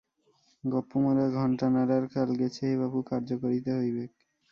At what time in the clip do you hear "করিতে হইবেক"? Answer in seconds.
3.43-4.11